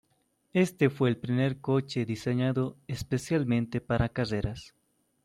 Este 0.55 0.89
fue 0.89 1.09
el 1.09 1.17
primer 1.17 1.59
coche 1.59 2.05
diseñado 2.07 2.75
especialmente 2.87 3.81
para 3.81 4.09
carreras. 4.09 4.73